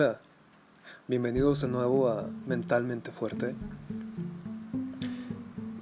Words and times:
Hola, 0.00 0.18
bienvenidos 1.08 1.60
de 1.60 1.68
nuevo 1.68 2.08
a 2.08 2.26
Mentalmente 2.46 3.12
Fuerte. 3.12 3.54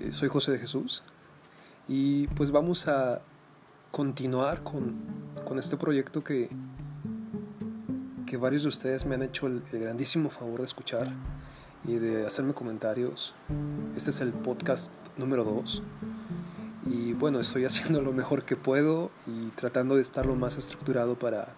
Eh, 0.00 0.10
soy 0.10 0.28
José 0.28 0.50
de 0.50 0.58
Jesús 0.58 1.04
y 1.86 2.26
pues 2.26 2.50
vamos 2.50 2.88
a 2.88 3.22
continuar 3.92 4.64
con, 4.64 4.96
este 5.56 5.76
proyecto 5.76 6.24
que, 6.24 6.50
que 8.26 8.36
varios 8.36 8.62
de 8.62 8.70
ustedes 8.70 9.06
me 9.06 9.14
han 9.14 9.22
hecho 9.22 9.46
el, 9.46 9.62
grandísimo 9.70 10.30
favor 10.30 10.58
de 10.58 10.64
escuchar 10.64 11.12
y 11.84 11.94
de 11.98 12.26
hacerme 12.26 12.54
comentarios. 12.54 13.34
Este 13.94 14.10
es 14.10 14.20
el 14.20 14.32
podcast 14.32 14.92
número 15.16 15.44
2 15.44 15.80
y 16.86 17.12
bueno, 17.12 17.38
estoy 17.38 17.66
haciendo 17.66 18.02
lo 18.02 18.12
mejor 18.12 18.42
que 18.42 18.56
puedo 18.56 19.12
y 19.28 19.50
tratando 19.50 19.94
de 19.94 20.02
estar 20.02 20.26
lo 20.26 20.34
más 20.34 20.58
estructurado 20.58 21.16
para 21.16 21.54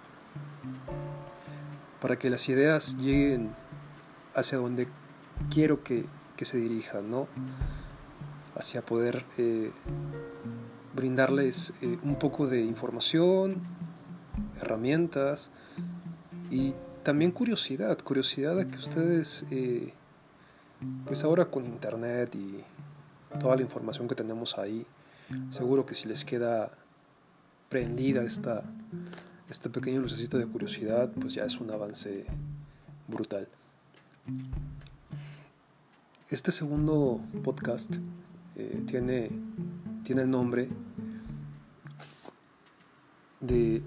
para 2.01 2.19
que 2.19 2.31
las 2.31 2.49
ideas 2.49 2.97
lleguen 2.99 3.51
hacia 4.35 4.59
donde 4.59 4.89
quiero 5.51 5.83
que, 5.83 6.05
se 6.43 6.57
dirijan, 6.57 7.11
¿no? 7.11 7.29
Hacia 8.57 8.81
poder 8.81 9.27
eh, 9.37 9.71
brindarles 10.95 11.75
eh, 11.83 11.99
un 12.03 12.19
poco 12.19 12.47
de 12.47 12.63
información, 12.63 13.61
herramientas 14.59 15.51
y 16.51 16.75
también 17.03 17.31
curiosidad, 17.31 17.99
curiosidad 17.99 18.59
a 18.59 18.67
que 18.67 18.79
ustedes, 18.79 19.45
eh, 19.51 19.93
pues 21.05 21.25
ahora 21.25 21.45
con 21.45 21.65
internet 21.65 22.35
y 22.37 22.65
toda 23.39 23.57
la 23.57 23.63
información 23.63 24.09
que 24.09 24.15
tenemos 24.15 24.57
ahí, 24.57 24.87
seguro 25.51 25.85
que 25.85 25.95
si 25.95 26.09
les 26.09 26.25
queda 26.25 26.69
prendida 27.69 28.23
esta, 28.23 28.65
este 29.51 29.69
pequeño 29.69 30.01
lucecito 30.01 30.39
de 30.39 30.47
curiosidad, 30.47 31.11
pues 31.21 31.35
ya 31.35 31.45
es 31.45 31.61
un 31.61 31.73
avance 31.73 32.25
brutal. 33.09 33.49
Este 36.31 36.53
segundo 36.53 37.21
podcast 37.43 37.97
eh, 38.55 38.81
tiene, 38.87 39.29
tiene 40.05 40.23
el 40.23 40.31
nombre 40.31 40.69
de 43.41 43.83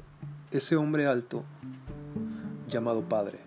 ese 0.52 0.76
hombre 0.76 1.08
alto 1.08 1.46
llamado 2.68 3.08
Padre. 3.08 3.40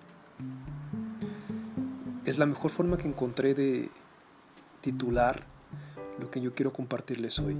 Es 2.24 2.38
la 2.38 2.46
mejor 2.46 2.70
forma 2.70 2.96
que 2.96 3.08
encontré 3.08 3.52
de 3.52 3.90
titular 4.80 5.44
lo 6.18 6.30
que 6.30 6.40
yo 6.40 6.54
quiero 6.54 6.72
compartirles 6.72 7.38
hoy. 7.40 7.56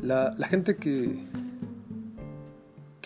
La, 0.00 0.34
la 0.38 0.48
gente 0.48 0.76
que 0.76 1.26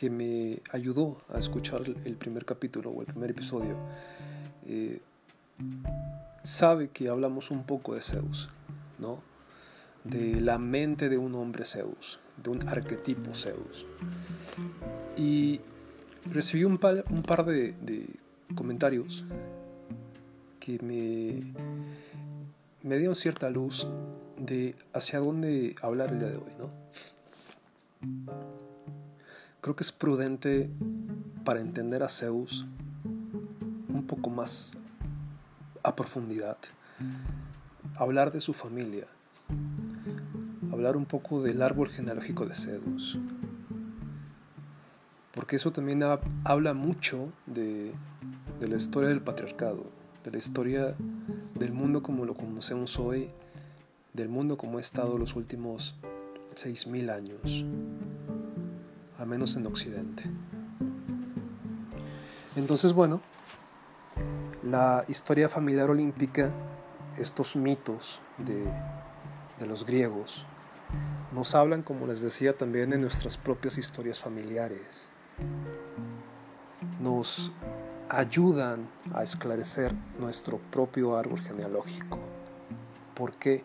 que 0.02 0.10
me 0.10 0.60
ayudó 0.72 1.16
a 1.32 1.38
escuchar 1.38 1.82
el 1.86 2.16
primer 2.16 2.44
capítulo 2.44 2.90
o 2.90 3.02
el 3.02 3.06
primer 3.06 3.30
episodio, 3.30 3.78
eh, 4.66 5.00
sabe 6.42 6.88
que 6.88 7.08
hablamos 7.08 7.52
un 7.52 7.62
poco 7.62 7.94
de 7.94 8.00
Zeus, 8.00 8.48
¿no? 8.98 9.20
De 10.02 10.40
la 10.40 10.58
mente 10.58 11.08
de 11.08 11.18
un 11.18 11.36
hombre 11.36 11.64
Zeus, 11.64 12.18
de 12.42 12.50
un 12.50 12.68
arquetipo 12.68 13.32
Zeus. 13.32 13.86
Y 15.16 15.60
recibí 16.26 16.64
un 16.64 16.78
par, 16.78 17.04
de, 17.44 17.72
de 17.80 18.08
comentarios 18.56 19.24
que 20.58 20.80
me, 20.82 21.54
me 22.82 22.98
dieron 22.98 23.14
cierta 23.14 23.50
luz 23.50 23.86
de 24.36 24.74
hacia 24.92 25.20
dónde 25.20 25.76
hablar 25.80 26.10
el 26.10 26.18
día 26.18 26.28
de 26.28 26.38
hoy, 26.38 26.52
¿no? 26.58 28.51
Creo 29.62 29.76
que 29.76 29.84
es 29.84 29.92
prudente 29.92 30.68
para 31.44 31.60
entender 31.60 32.02
a 32.02 32.08
Zeus 32.08 32.66
un 33.04 34.04
poco 34.08 34.28
más 34.28 34.72
a 35.84 35.94
profundidad, 35.94 36.56
hablar 37.94 38.32
de 38.32 38.40
su 38.40 38.54
familia, 38.54 39.06
hablar 40.72 40.96
un 40.96 41.04
poco 41.06 41.44
del 41.44 41.62
árbol 41.62 41.90
genealógico 41.90 42.44
de 42.44 42.54
Zeus, 42.54 43.20
porque 45.32 45.54
eso 45.54 45.70
también 45.70 46.02
habla 46.42 46.74
mucho 46.74 47.32
de, 47.46 47.92
de 48.58 48.66
la 48.66 48.74
historia 48.74 49.10
del 49.10 49.20
patriarcado, 49.20 49.84
de 50.24 50.32
la 50.32 50.38
historia 50.38 50.96
del 51.54 51.72
mundo 51.72 52.02
como 52.02 52.24
lo 52.24 52.34
conocemos 52.34 52.98
hoy, 52.98 53.30
del 54.12 54.28
mundo 54.28 54.56
como 54.56 54.78
ha 54.78 54.80
estado 54.80 55.18
los 55.18 55.36
últimos 55.36 55.94
6.000 56.56 57.12
años 57.12 57.64
al 59.22 59.28
menos 59.28 59.54
en 59.54 59.64
Occidente. 59.68 60.24
Entonces, 62.56 62.92
bueno, 62.92 63.20
la 64.64 65.04
historia 65.06 65.48
familiar 65.48 65.90
olímpica, 65.90 66.50
estos 67.16 67.54
mitos 67.54 68.20
de, 68.38 68.64
de 69.60 69.66
los 69.66 69.86
griegos, 69.86 70.44
nos 71.32 71.54
hablan, 71.54 71.82
como 71.82 72.08
les 72.08 72.20
decía, 72.20 72.52
también 72.58 72.90
de 72.90 72.98
nuestras 72.98 73.36
propias 73.36 73.78
historias 73.78 74.18
familiares. 74.18 75.12
Nos 77.00 77.52
ayudan 78.08 78.88
a 79.14 79.22
esclarecer 79.22 79.94
nuestro 80.18 80.58
propio 80.58 81.16
árbol 81.16 81.40
genealógico. 81.40 82.18
¿Por 83.14 83.34
qué? 83.34 83.62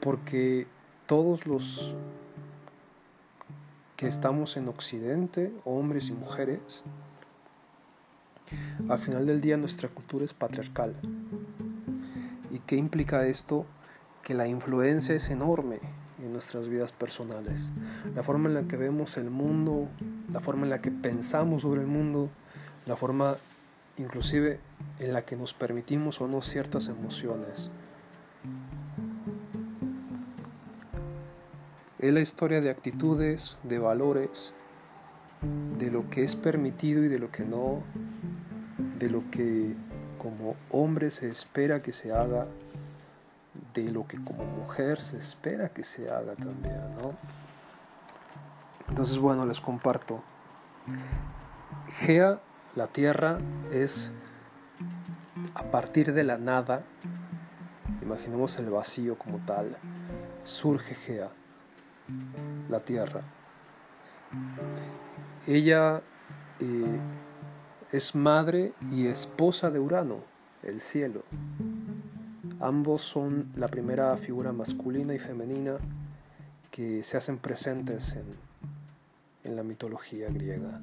Porque 0.00 0.66
todos 1.06 1.46
los 1.46 1.94
que 4.00 4.06
estamos 4.06 4.56
en 4.56 4.66
Occidente, 4.66 5.52
hombres 5.66 6.08
y 6.08 6.14
mujeres, 6.14 6.84
al 8.88 8.98
final 8.98 9.26
del 9.26 9.42
día 9.42 9.58
nuestra 9.58 9.90
cultura 9.90 10.24
es 10.24 10.32
patriarcal. 10.32 10.96
¿Y 12.50 12.60
qué 12.60 12.76
implica 12.76 13.26
esto? 13.26 13.66
Que 14.22 14.32
la 14.32 14.48
influencia 14.48 15.14
es 15.14 15.28
enorme 15.28 15.80
en 16.18 16.32
nuestras 16.32 16.68
vidas 16.68 16.92
personales. 16.92 17.74
La 18.14 18.22
forma 18.22 18.48
en 18.48 18.54
la 18.54 18.62
que 18.62 18.78
vemos 18.78 19.18
el 19.18 19.28
mundo, 19.28 19.90
la 20.32 20.40
forma 20.40 20.62
en 20.62 20.70
la 20.70 20.80
que 20.80 20.90
pensamos 20.90 21.60
sobre 21.60 21.82
el 21.82 21.86
mundo, 21.86 22.30
la 22.86 22.96
forma 22.96 23.36
inclusive 23.98 24.60
en 24.98 25.12
la 25.12 25.26
que 25.26 25.36
nos 25.36 25.52
permitimos 25.52 26.22
o 26.22 26.26
no 26.26 26.40
ciertas 26.40 26.88
emociones. 26.88 27.70
Es 32.00 32.14
la 32.14 32.20
historia 32.20 32.62
de 32.62 32.70
actitudes, 32.70 33.58
de 33.62 33.78
valores, 33.78 34.54
de 35.76 35.90
lo 35.90 36.08
que 36.08 36.24
es 36.24 36.34
permitido 36.34 37.04
y 37.04 37.08
de 37.08 37.18
lo 37.18 37.30
que 37.30 37.44
no, 37.44 37.82
de 38.98 39.10
lo 39.10 39.30
que 39.30 39.74
como 40.16 40.56
hombre 40.70 41.10
se 41.10 41.28
espera 41.28 41.82
que 41.82 41.92
se 41.92 42.10
haga, 42.10 42.46
de 43.74 43.90
lo 43.90 44.06
que 44.06 44.16
como 44.24 44.46
mujer 44.46 44.98
se 44.98 45.18
espera 45.18 45.68
que 45.68 45.84
se 45.84 46.10
haga 46.10 46.36
también, 46.36 46.80
¿no? 47.02 47.18
Entonces, 48.88 49.18
bueno, 49.18 49.44
les 49.44 49.60
comparto. 49.60 50.22
Gea, 51.86 52.40
la 52.76 52.86
tierra, 52.86 53.40
es 53.72 54.10
a 55.54 55.64
partir 55.64 56.14
de 56.14 56.24
la 56.24 56.38
nada, 56.38 56.82
imaginemos 58.00 58.58
el 58.58 58.70
vacío 58.70 59.18
como 59.18 59.36
tal, 59.44 59.76
surge 60.44 60.94
Gea 60.94 61.28
la 62.68 62.80
tierra. 62.80 63.22
Ella 65.46 66.02
eh, 66.60 67.00
es 67.92 68.14
madre 68.14 68.72
y 68.90 69.06
esposa 69.06 69.70
de 69.70 69.80
Urano, 69.80 70.20
el 70.62 70.80
cielo. 70.80 71.24
Ambos 72.60 73.00
son 73.00 73.50
la 73.56 73.68
primera 73.68 74.16
figura 74.16 74.52
masculina 74.52 75.14
y 75.14 75.18
femenina 75.18 75.76
que 76.70 77.02
se 77.02 77.16
hacen 77.16 77.38
presentes 77.38 78.14
en, 78.14 78.26
en 79.44 79.56
la 79.56 79.62
mitología 79.62 80.28
griega. 80.28 80.80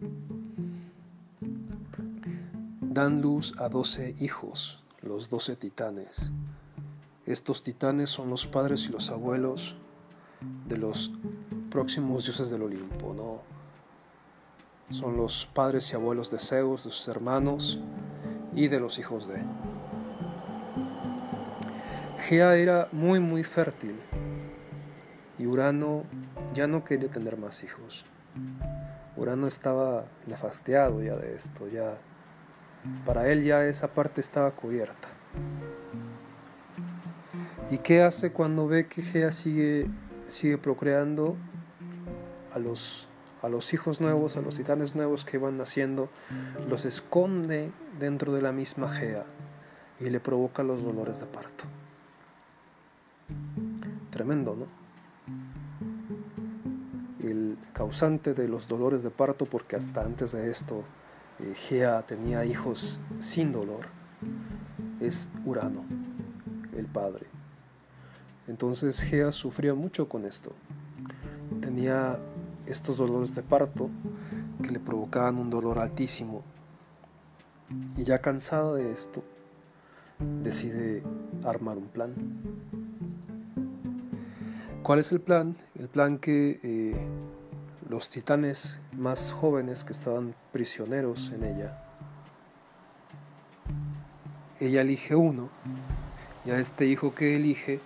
Dan 2.82 3.22
luz 3.22 3.54
a 3.60 3.70
doce 3.70 4.16
hijos, 4.20 4.84
los 5.02 5.30
doce 5.30 5.56
titanes. 5.56 6.32
Estos 7.26 7.62
titanes 7.62 8.10
son 8.10 8.30
los 8.30 8.48
padres 8.48 8.88
y 8.90 8.92
los 8.92 9.12
abuelos 9.12 9.78
de 10.68 10.78
los 10.78 11.14
próximos 11.70 12.26
dioses 12.26 12.50
del 12.50 12.64
Olimpo, 12.64 13.14
¿no? 13.14 13.42
Son 14.90 15.18
los 15.18 15.46
padres 15.46 15.92
y 15.92 15.96
abuelos 15.96 16.32
de 16.32 16.40
Zeus, 16.40 16.86
de 16.86 16.92
sus 16.92 17.08
hermanos 17.08 17.80
y 18.54 18.68
de 18.68 18.80
los 18.80 19.00
hijos 19.00 19.28
de. 19.28 19.44
Gea 22.18 22.56
era 22.56 22.88
muy 22.92 23.20
muy 23.20 23.44
fértil 23.44 23.96
y 25.38 25.46
Urano 25.46 26.04
ya 26.54 26.68
no 26.68 26.84
quería 26.84 27.10
tener 27.10 27.38
más 27.38 27.64
hijos. 27.64 28.06
Urano 29.16 29.48
estaba 29.48 30.06
nefasteado 30.26 31.02
ya 31.04 31.16
de 31.16 31.36
esto, 31.36 31.68
ya 31.68 31.98
para 33.06 33.28
él 33.30 33.44
ya 33.44 33.66
esa 33.66 33.94
parte 33.94 34.22
estaba 34.22 34.52
cubierta. 34.52 35.10
¿Y 37.70 37.80
qué 37.80 38.02
hace 38.02 38.32
cuando 38.32 38.68
ve 38.68 38.88
que 38.88 39.02
Gea 39.02 39.32
sigue 39.32 39.90
sigue 40.28 40.58
procreando 40.58 41.36
a 42.54 42.60
los, 42.60 43.10
a 43.42 43.50
los 43.50 43.74
hijos 43.74 44.02
nuevos, 44.02 44.38
a 44.38 44.42
los 44.42 44.56
titanes 44.56 44.96
nuevos 44.96 45.26
que 45.26 45.38
van 45.38 45.58
naciendo, 45.58 46.10
los 46.70 46.86
esconde 46.86 47.72
dentro 48.00 48.34
de 48.34 48.42
la 48.42 48.52
misma 48.52 48.90
Gea 48.90 49.26
y 50.00 50.10
le 50.10 50.20
provoca 50.20 50.64
los 50.64 50.84
dolores 50.84 51.20
de 51.20 51.26
parto. 51.26 51.66
Tremendo, 54.10 54.56
¿no? 54.56 54.68
El 57.28 57.58
causante 57.74 58.34
de 58.34 58.48
los 58.48 58.68
dolores 58.68 59.04
de 59.04 59.10
parto, 59.10 59.46
porque 59.46 59.76
hasta 59.76 60.02
antes 60.02 60.32
de 60.32 60.50
esto 60.50 60.84
eh, 61.40 61.54
Gea 61.56 62.02
tenía 62.04 62.46
hijos 62.46 63.00
sin 63.20 63.52
dolor, 63.52 63.86
es 65.00 65.30
Urano, 65.46 65.84
el 66.76 66.86
padre. 66.86 67.37
Entonces 68.48 69.02
Gea 69.02 69.32
sufría 69.32 69.74
mucho 69.74 70.08
con 70.08 70.26
esto. 70.26 70.54
Tenía 71.62 72.18
estos 72.66 72.98
dolores 72.98 73.36
de 73.36 73.44
parto 73.44 73.90
que 74.62 74.72
le 74.72 74.80
provocaban 74.80 75.38
un 75.38 75.50
dolor 75.50 75.80
altísimo. 75.80 76.44
Y 77.98 78.04
ya 78.04 78.20
cansada 78.20 78.76
de 78.76 78.92
esto, 78.92 79.24
decide 80.42 81.04
armar 81.44 81.78
un 81.78 81.88
plan. 81.88 82.14
¿Cuál 84.84 85.00
es 85.00 85.12
el 85.12 85.20
plan? 85.20 85.58
El 85.76 85.90
plan 85.90 86.18
que 86.18 86.62
eh, 86.64 86.96
los 87.90 88.10
titanes 88.10 88.80
más 88.94 89.34
jóvenes 89.34 89.84
que 89.84 89.92
estaban 89.92 90.34
prisioneros 90.54 91.32
en 91.32 91.44
ella, 91.44 91.84
ella 94.60 94.82
elige 94.82 95.16
uno 95.16 95.50
y 96.46 96.52
a 96.52 96.60
este 96.60 96.86
hijo 96.88 97.14
que 97.14 97.36
elige 97.36 97.80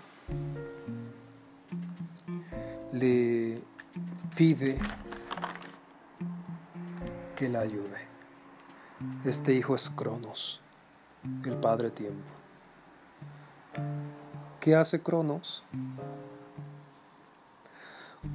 le 2.92 3.62
pide 4.36 4.78
que 7.36 7.50
la 7.50 7.62
ayude. 7.62 8.08
Este 9.26 9.54
hijo 9.54 9.76
es 9.76 9.90
Cronos, 9.90 10.62
el 11.46 11.56
Padre 11.56 11.90
Tiempo. 11.90 12.32
¿Qué 14.60 14.76
hace 14.76 15.02
Cronos? 15.02 15.64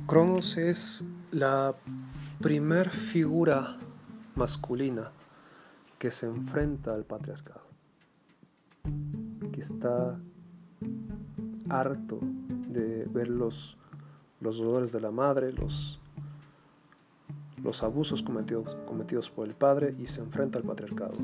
Cronos 0.07 0.57
es 0.57 1.05
la 1.31 1.77
primer 2.41 2.91
figura 2.91 3.77
masculina 4.35 5.13
que 5.99 6.11
se 6.11 6.27
enfrenta 6.27 6.95
al 6.95 7.05
patriarcado, 7.05 7.67
que 9.53 9.61
está 9.61 10.19
harto 11.69 12.19
de 12.23 13.05
ver 13.05 13.29
los, 13.29 13.77
los 14.41 14.59
dolores 14.59 14.93
de 14.93 15.01
la 15.01 15.11
madre, 15.11 15.53
los, 15.53 15.99
los 17.63 17.83
abusos 17.83 18.23
cometidos, 18.23 18.77
cometidos 18.87 19.31
por 19.31 19.47
el 19.47 19.55
padre 19.55 19.95
y 19.99 20.07
se 20.07 20.21
enfrenta 20.21 20.59
al 20.59 20.65
patriarcado. 20.65 21.15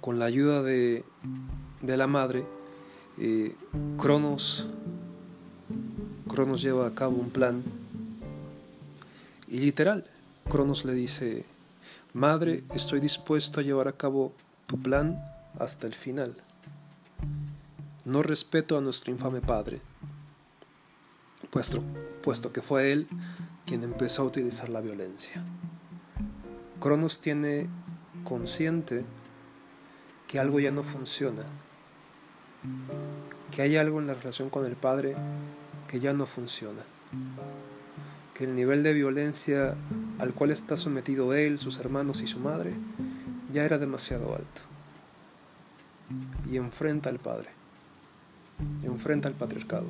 Con 0.00 0.18
la 0.18 0.24
ayuda 0.24 0.62
de, 0.62 1.04
la 1.82 2.06
madre, 2.06 2.44
eh, 3.18 3.54
Cronos, 3.98 4.68
Cronos 6.28 6.62
lleva 6.62 6.86
a 6.86 6.94
cabo 6.94 7.16
un 7.16 7.30
plan 7.30 7.62
y 9.48 9.58
literal, 9.58 10.04
Cronos 10.48 10.84
le 10.84 10.94
dice, 10.94 11.44
Madre, 12.12 12.64
estoy 12.74 12.98
dispuesto 12.98 13.60
a 13.60 13.62
llevar 13.62 13.86
a 13.86 13.92
cabo 13.92 14.32
tu 14.66 14.80
plan 14.80 15.22
hasta 15.58 15.86
el 15.86 15.94
final. 15.94 16.34
No 18.04 18.22
respeto 18.24 18.76
a 18.76 18.80
nuestro 18.80 19.12
infame 19.12 19.40
padre, 19.40 19.80
puesto, 21.50 21.82
puesto 22.22 22.52
que 22.52 22.62
fue 22.62 22.92
él 22.92 23.08
quien 23.66 23.82
empezó 23.82 24.22
a 24.22 24.26
utilizar 24.26 24.68
la 24.68 24.80
violencia. 24.80 25.42
Cronos 26.80 27.20
tiene 27.20 27.68
consciente 28.24 29.04
que 30.26 30.38
algo 30.38 30.60
ya 30.60 30.70
no 30.70 30.82
funciona, 30.82 31.42
que 33.50 33.62
hay 33.62 33.76
algo 33.76 34.00
en 34.00 34.06
la 34.06 34.14
relación 34.14 34.50
con 34.50 34.64
el 34.64 34.76
padre 34.76 35.16
que 35.88 36.00
ya 36.00 36.12
no 36.12 36.26
funciona, 36.26 36.82
que 38.34 38.44
el 38.44 38.54
nivel 38.54 38.82
de 38.82 38.92
violencia 38.92 39.74
al 40.18 40.32
cual 40.32 40.50
está 40.50 40.76
sometido 40.76 41.34
él, 41.34 41.58
sus 41.58 41.78
hermanos 41.78 42.22
y 42.22 42.26
su 42.26 42.40
madre 42.40 42.74
ya 43.52 43.64
era 43.64 43.78
demasiado 43.78 44.34
alto. 44.34 44.62
Y 46.50 46.56
enfrenta 46.56 47.10
al 47.10 47.18
padre 47.18 47.60
enfrenta 48.82 49.28
al 49.28 49.34
patriarcado. 49.34 49.86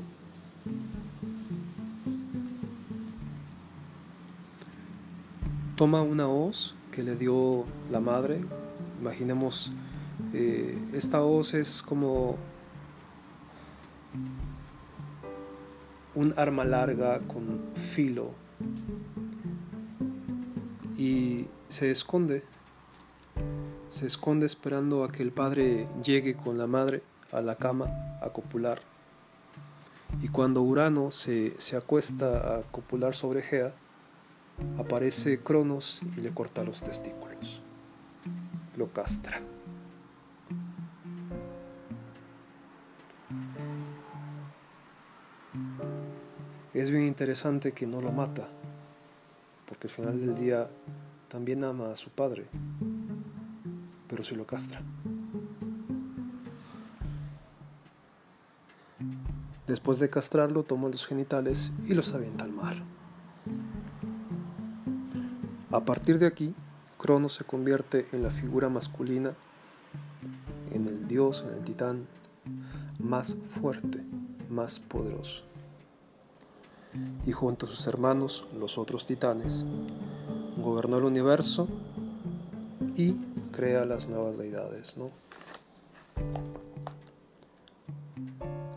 Toma 5.80 6.02
una 6.02 6.28
hoz 6.28 6.74
que 6.92 7.02
le 7.02 7.16
dio 7.16 7.64
la 7.90 8.00
madre. 8.00 8.44
Imaginemos, 9.00 9.72
eh, 10.34 10.76
esta 10.92 11.22
hoz 11.22 11.54
es 11.54 11.80
como 11.80 12.36
un 16.14 16.34
arma 16.36 16.66
larga 16.66 17.20
con 17.20 17.62
filo 17.72 18.32
y 20.98 21.46
se 21.68 21.90
esconde, 21.90 22.44
se 23.88 24.04
esconde 24.04 24.44
esperando 24.44 25.02
a 25.02 25.10
que 25.10 25.22
el 25.22 25.32
padre 25.32 25.88
llegue 26.04 26.34
con 26.34 26.58
la 26.58 26.66
madre 26.66 27.02
a 27.32 27.40
la 27.40 27.56
cama 27.56 27.86
a 28.20 28.28
copular. 28.34 28.82
Y 30.20 30.28
cuando 30.28 30.60
Urano 30.60 31.10
se, 31.10 31.58
se 31.58 31.78
acuesta 31.78 32.58
a 32.58 32.62
copular 32.70 33.14
sobre 33.14 33.40
Gea, 33.40 33.72
aparece 34.78 35.40
Cronos 35.40 36.02
y 36.16 36.20
le 36.20 36.30
corta 36.30 36.64
los 36.64 36.82
testículos. 36.82 37.62
Lo 38.76 38.92
castra. 38.92 39.40
Es 46.72 46.90
bien 46.90 47.04
interesante 47.04 47.72
que 47.72 47.86
no 47.86 48.00
lo 48.00 48.12
mata, 48.12 48.48
porque 49.66 49.88
al 49.88 49.92
final 49.92 50.20
del 50.20 50.34
día 50.34 50.70
también 51.28 51.64
ama 51.64 51.90
a 51.90 51.96
su 51.96 52.10
padre, 52.10 52.46
pero 54.08 54.24
si 54.24 54.34
lo 54.34 54.46
castra. 54.46 54.80
Después 59.66 59.98
de 59.98 60.10
castrarlo, 60.10 60.62
toma 60.62 60.88
los 60.88 61.06
genitales 61.06 61.72
y 61.86 61.94
los 61.94 62.12
avienta 62.14 62.44
al 62.44 62.52
mar. 62.52 62.76
A 65.70 65.80
partir 65.80 66.18
de 66.18 66.26
aquí, 66.26 66.54
Cronos 66.98 67.34
se 67.34 67.44
convierte 67.44 68.08
en 68.12 68.22
la 68.22 68.30
figura 68.30 68.68
masculina, 68.68 69.34
en 70.72 70.86
el 70.86 71.06
dios, 71.06 71.44
en 71.46 71.54
el 71.54 71.64
titán 71.64 72.06
más 72.98 73.34
fuerte, 73.34 74.02
más 74.48 74.80
poderoso. 74.80 75.44
Y 77.24 77.32
junto 77.32 77.66
a 77.66 77.68
sus 77.68 77.86
hermanos, 77.86 78.48
los 78.58 78.78
otros 78.78 79.06
titanes, 79.06 79.64
gobernó 80.56 80.98
el 80.98 81.04
universo 81.04 81.68
y 82.96 83.12
crea 83.52 83.84
las 83.84 84.08
nuevas 84.08 84.38
deidades, 84.38 84.96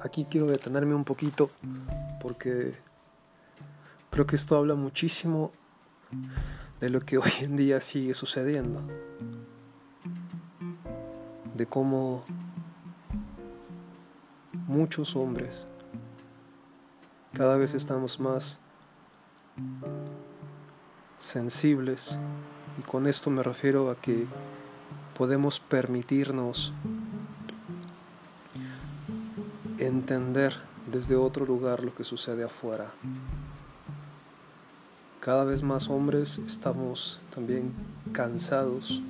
aquí 0.04 0.26
quiero 0.30 0.48
detenerme 0.48 0.94
un 0.94 1.06
poquito 1.06 1.50
porque 2.22 2.76
creo 4.12 4.28
que 4.28 4.36
esto 4.36 4.56
habla 4.58 4.76
muchísimo 4.76 5.52
de 6.84 6.90
lo 6.90 7.00
que 7.00 7.18
hoy 7.18 7.32
en 7.40 7.56
día 7.56 7.80
sigue 7.80 8.13
sucediendo. 8.13 8.82
De 11.56 11.66
cómo 11.66 12.25
muchos 14.68 15.16
hombres 15.16 15.66
cada 17.34 17.56
vez 17.56 17.74
estamos 17.74 18.20
más 18.20 18.60
sensibles 21.20 22.20
y 22.78 22.82
con 22.82 23.08
esto 23.08 23.30
me 23.30 23.44
refiero 23.44 23.90
a 23.90 23.96
que 23.96 24.25
podemos 25.18 25.62
permitirnos 25.62 26.74
entender 29.78 30.58
desde 30.92 31.16
otro 31.16 31.46
lugar 31.46 31.82
lo 31.82 31.96
que 31.96 32.04
sucede 32.04 32.44
afuera. 32.44 32.92
Cada 35.24 35.46
vez 35.46 35.63
más 35.63 35.89
hombres 35.89 36.38
estamos 36.39 37.22
también 37.34 37.72
cansados 38.12 39.01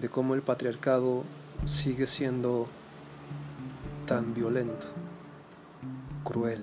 de 0.00 0.08
cómo 0.08 0.32
el 0.32 0.40
patriarcado 0.40 1.24
sigue 1.66 2.06
siendo 2.06 2.66
tan 4.06 4.32
violento, 4.32 4.86
cruel, 6.24 6.62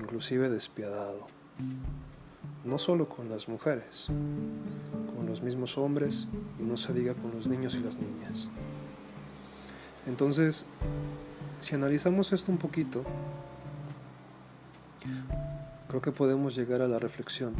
inclusive 0.00 0.48
despiadado. 0.48 1.26
No 2.64 2.78
solo 2.78 3.06
con 3.06 3.28
las 3.28 3.46
mujeres, 3.46 4.06
con 4.06 5.26
los 5.26 5.42
mismos 5.42 5.76
hombres 5.76 6.28
y 6.58 6.62
no 6.62 6.78
se 6.78 6.94
diga 6.94 7.12
con 7.12 7.32
los 7.32 7.46
niños 7.46 7.74
y 7.74 7.80
las 7.80 7.98
niñas. 7.98 8.48
Entonces, 10.06 10.64
si 11.60 11.74
analizamos 11.74 12.32
esto 12.32 12.50
un 12.50 12.56
poquito, 12.56 13.04
creo 15.94 16.02
que 16.02 16.10
podemos 16.10 16.56
llegar 16.56 16.82
a 16.82 16.88
la 16.88 16.98
reflexión 16.98 17.54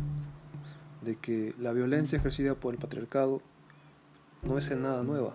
de 1.03 1.15
que 1.15 1.55
la 1.61 1.71
violencia 1.71 2.19
ejercida 2.19 2.57
por 2.57 2.75
el 2.75 2.81
patriarcado 2.81 3.41
no 4.43 4.59
es 4.59 4.73
en 4.73 4.83
nada 4.83 5.05
nueva. 5.05 5.35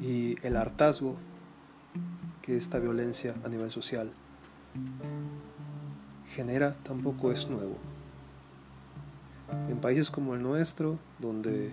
Y 0.00 0.34
el 0.44 0.56
hartazgo 0.56 1.14
que 2.42 2.56
esta 2.56 2.80
violencia 2.80 3.36
a 3.44 3.48
nivel 3.48 3.70
social 3.70 4.10
genera 6.26 6.74
tampoco 6.82 7.30
es 7.30 7.48
nuevo. 7.48 7.76
En 9.68 9.80
países 9.80 10.10
como 10.10 10.34
el 10.34 10.42
nuestro, 10.42 10.98
donde 11.20 11.72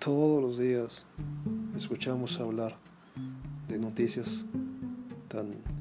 todos 0.00 0.42
los 0.42 0.58
días 0.58 1.06
escuchamos 1.76 2.40
hablar 2.40 2.76
de 3.68 3.78
noticias 3.78 4.46
tan 5.28 5.73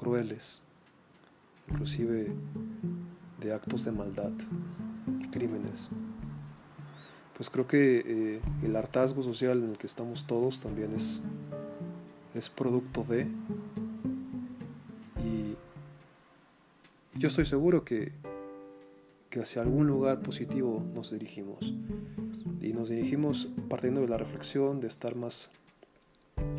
crueles, 0.00 0.62
inclusive 1.68 2.32
de 3.38 3.52
actos 3.52 3.84
de 3.84 3.92
maldad 3.92 4.32
y 5.20 5.28
crímenes, 5.28 5.90
pues 7.36 7.50
creo 7.50 7.66
que 7.66 8.02
eh, 8.06 8.40
el 8.62 8.76
hartazgo 8.76 9.22
social 9.22 9.62
en 9.62 9.72
el 9.72 9.76
que 9.78 9.86
estamos 9.86 10.26
todos 10.26 10.60
también 10.60 10.94
es, 10.94 11.20
es 12.34 12.48
producto 12.48 13.04
de 13.04 13.28
yo 17.20 17.28
estoy 17.28 17.44
seguro 17.44 17.84
que, 17.84 18.12
que 19.28 19.40
hacia 19.40 19.60
algún 19.60 19.86
lugar 19.86 20.22
positivo 20.22 20.82
nos 20.94 21.10
dirigimos. 21.10 21.74
Y 22.62 22.72
nos 22.72 22.88
dirigimos 22.88 23.50
partiendo 23.68 24.00
de 24.00 24.08
la 24.08 24.16
reflexión, 24.16 24.80
de 24.80 24.88
estar 24.88 25.16
más 25.16 25.50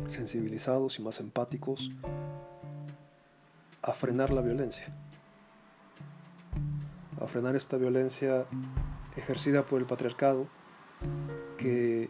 sensibilizados 0.06 1.00
y 1.00 1.02
más 1.02 1.18
empáticos 1.18 1.90
a 3.82 3.92
frenar 3.92 4.30
la 4.30 4.40
violencia. 4.40 4.86
A 7.20 7.26
frenar 7.26 7.56
esta 7.56 7.76
violencia 7.76 8.46
ejercida 9.16 9.64
por 9.64 9.80
el 9.80 9.86
patriarcado 9.86 10.46
que 11.58 12.08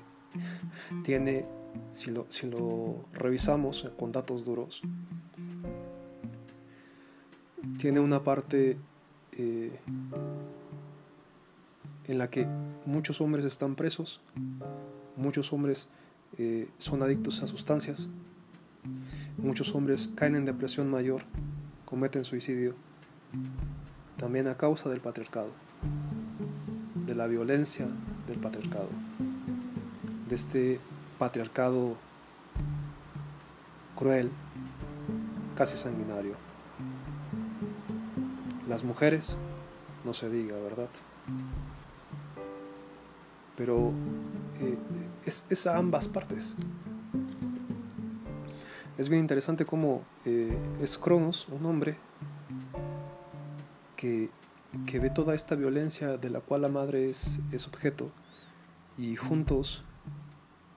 tiene, 1.02 1.47
si 1.93 2.11
lo, 2.11 3.05
revisamos 3.12 3.91
con 3.99 4.12
datos 4.12 4.45
duros, 4.45 4.83
tiene 7.79 8.00
una 8.00 8.23
parte 8.23 8.79
eh, 9.33 9.79
en 12.07 12.19
la 12.19 12.29
que 12.29 12.47
muchos 12.87 13.21
hombres 13.21 13.45
están 13.45 13.75
presos, 13.75 14.21
muchos 15.17 15.52
hombres 15.52 15.88
eh, 16.38 16.69
son 16.79 17.02
adictos 17.02 17.43
a 17.43 17.47
sustancias, 17.47 18.09
muchos 19.37 19.75
hombres 19.75 20.11
caen 20.14 20.37
en 20.37 20.45
depresión 20.45 20.91
mayor, 20.91 21.23
cometen 21.92 22.25
suicidio, 22.25 22.75
también 24.16 24.49
a 24.49 24.56
causa 24.56 24.88
del 24.88 25.00
patriarcado, 25.00 25.50
de 27.04 27.14
la 27.14 27.26
violencia 27.26 27.87
del 28.26 28.38
patriarcado, 28.38 28.88
de 30.26 30.34
este 30.34 30.80
patriarcado 31.18 31.96
cruel, 33.94 34.30
casi 35.54 35.76
sanguinario. 35.76 36.32
Las 38.70 38.84
mujeres, 38.84 39.37
no 40.06 40.14
se 40.14 40.30
diga, 40.30 40.56
¿verdad? 40.56 40.88
Pero 43.54 43.92
eh, 44.61 44.78
es, 45.26 45.66
a 45.66 45.76
ambas 45.76 46.08
partes. 46.08 46.54
Es 48.99 49.08
bien 49.08 49.22
interesante 49.22 49.64
cómo 49.64 50.02
eh, 50.26 50.54
es 50.82 50.99
Cronos, 50.99 51.49
un 51.49 51.64
hombre 51.64 51.96
que, 53.96 54.28
ve 54.92 55.11
toda 55.11 55.34
esta 55.34 55.54
violencia 55.54 56.18
de 56.18 56.28
la 56.28 56.40
cual 56.40 56.62
la 56.62 56.68
madre 56.68 57.08
es, 57.08 57.40
objeto 57.66 58.11
y 58.99 59.16
juntos 59.16 59.82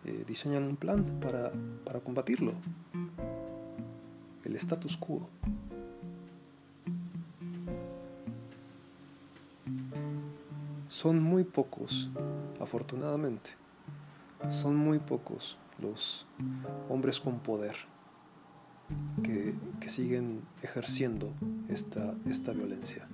eh, 0.06 0.24
diseñan 0.26 0.64
un 0.64 0.78
plan 0.78 1.04
para, 1.20 1.52
para 1.84 2.00
combatirlo. 2.00 2.54
El 4.46 4.56
status 4.56 4.96
quo. 4.96 5.28
Son 10.88 11.22
muy 11.22 11.44
pocos, 11.44 12.10
afortunadamente, 12.62 13.50
son 14.48 14.78
muy 14.78 15.00
pocos 15.00 15.58
los 15.82 16.26
hombres 16.88 17.20
con 17.20 17.40
poder 17.40 17.76
que, 17.76 17.95
siguen 19.96 20.42
ejerciendo 20.62 21.32
esta, 21.70 22.14
esta 22.30 22.52
violencia. 22.52 23.08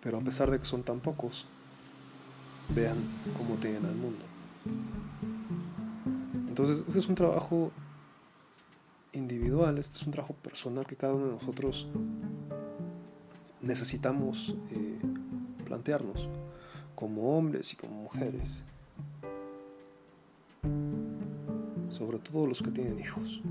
Pero 0.00 0.18
a 0.18 0.20
pesar 0.20 0.52
de 0.52 0.60
que 0.60 0.66
son 0.66 0.84
tan 0.84 1.00
pocos, 1.00 1.46
vean 2.72 2.98
cómo 3.36 3.56
tienen 3.56 3.84
al 3.86 3.96
mundo. 3.96 4.24
Entonces, 6.46 6.84
este 6.86 7.00
es 7.00 7.08
un 7.08 7.16
trabajo 7.16 7.72
individual, 9.12 9.78
este 9.78 9.96
es 9.96 10.06
un 10.06 10.12
trabajo 10.12 10.34
personal 10.34 10.86
que 10.86 10.94
cada 10.94 11.14
uno 11.14 11.26
de 11.26 11.32
nosotros 11.32 11.88
necesitamos 13.60 14.54
eh, 14.70 15.00
plantearnos 15.64 16.28
como 16.94 17.36
hombres 17.36 17.72
y 17.72 17.76
como 17.76 18.02
mujeres, 18.02 18.62
sobre 21.90 22.18
todo 22.20 22.46
los 22.46 22.62
que 22.62 22.70
tienen 22.70 23.00
hijos, 23.00 23.42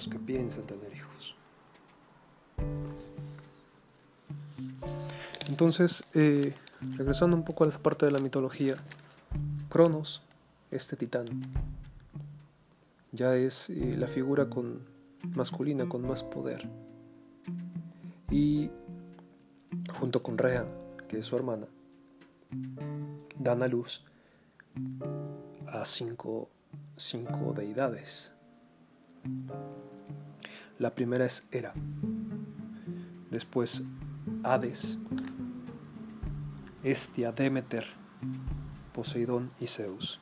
los 0.00 0.08
que 0.08 0.18
piensan 0.18 0.64
tener 0.64 0.90
hijos. 0.94 1.34
Entonces, 5.50 6.04
eh, 6.14 6.54
regresando 6.96 7.36
un 7.36 7.44
poco 7.44 7.64
a 7.64 7.68
esa 7.68 7.80
parte 7.80 8.06
de 8.06 8.12
la 8.12 8.18
mitología, 8.18 8.76
Cronos, 9.68 10.22
este 10.70 10.96
titán, 10.96 11.28
ya 13.12 13.36
es 13.36 13.68
eh, 13.68 13.94
la 13.98 14.06
figura 14.06 14.48
con 14.48 14.86
masculina 15.34 15.86
con 15.86 16.00
más 16.08 16.22
poder. 16.22 16.66
Y 18.30 18.70
junto 19.98 20.22
con 20.22 20.38
Rea, 20.38 20.64
que 21.08 21.18
es 21.18 21.26
su 21.26 21.36
hermana, 21.36 21.66
dan 23.38 23.62
a 23.62 23.68
luz 23.68 24.02
a 25.66 25.84
cinco, 25.84 26.48
cinco 26.96 27.52
deidades. 27.52 28.32
La 30.78 30.94
primera 30.94 31.26
es 31.26 31.46
Hera, 31.50 31.74
después 33.30 33.84
Hades, 34.42 34.98
Estia, 36.82 37.32
Demeter, 37.32 37.84
Poseidón 38.94 39.50
y 39.60 39.66
Zeus. 39.66 40.20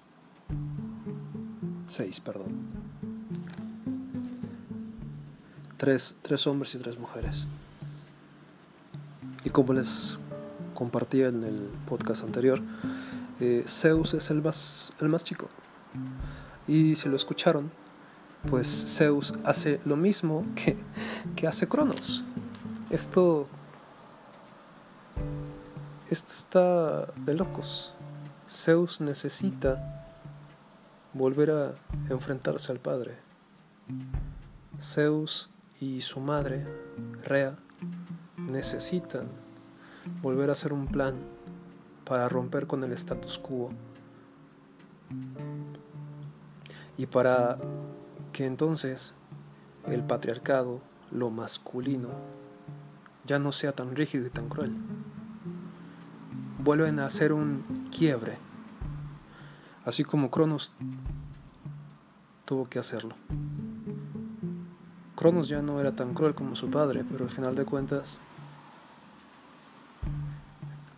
Seis, 1.87 2.21
perdón. 2.21 2.57
Tres, 5.77 6.17
tres 6.23 6.47
hombres 6.47 6.75
y 6.75 6.79
tres 6.79 6.99
mujeres. 6.99 7.47
Y 9.45 9.51
como 9.51 9.73
les 9.73 10.19
compartía 10.75 11.29
en 11.29 11.45
el 11.45 11.71
podcast 11.87 12.25
anterior, 12.25 12.61
eh, 13.41 13.65
Zeus 13.67 14.15
es 14.15 14.31
el 14.31 14.43
más, 14.43 14.93
el 15.01 15.09
más 15.09 15.23
chico. 15.25 15.49
Y 16.67 16.97
si 16.97 17.09
lo 17.09 17.17
escucharon, 17.17 17.71
pues 18.49 18.97
Zeus 18.97 19.35
hace 19.45 19.81
lo 19.85 19.97
mismo 19.97 20.45
que, 20.55 20.77
que 21.37 21.47
hace 21.47 21.69
Cronos. 21.69 22.25
Esto, 22.91 23.47
esto 26.11 26.33
está 26.33 27.07
de 27.25 27.35
locos. 27.35 27.95
Zeus 28.49 29.01
necesita 29.01 30.07
volver 31.13 31.51
a 31.51 31.71
enfrentarse 32.09 32.73
al 32.73 32.79
padre. 32.79 33.17
Zeus 34.81 35.51
y 35.81 36.01
su 36.01 36.21
madre, 36.21 36.67
Rea, 37.25 37.57
necesitan 38.37 39.29
volver 40.23 40.51
a 40.51 40.53
hacer 40.53 40.73
un 40.73 40.87
plan 40.87 41.17
para 42.05 42.29
romper 42.29 42.67
con 42.67 42.83
el 42.85 42.93
status 42.93 43.39
quo 43.39 43.71
y 46.97 47.07
para 47.07 47.59
que 48.33 48.47
entonces 48.47 49.15
el 49.87 50.03
patriarcado, 50.03 50.81
lo 51.11 51.31
masculino, 51.31 52.11
ya 53.27 53.39
no 53.39 53.53
sea 53.53 53.73
tan 53.73 53.95
rígido 53.95 54.27
y 54.27 54.31
tan 54.31 54.49
cruel. 54.49 54.73
Vuelven 56.59 56.99
a 56.99 57.07
hacer 57.07 57.33
un 57.33 57.89
quiebre, 57.97 58.39
así 59.85 60.05
como 60.05 60.31
Cronos 60.31 60.73
tuvo 62.45 62.69
que 62.69 62.79
hacerlo. 62.79 63.15
Cronos 65.15 65.49
ya 65.49 65.63
no 65.63 65.81
era 65.81 65.93
tan 65.93 66.15
cruel 66.15 66.35
como 66.35 66.57
su 66.57 66.71
padre, 66.71 67.05
pero 67.11 67.25
al 67.25 67.31
final 67.31 67.55
de 67.55 67.65
cuentas 67.65 68.19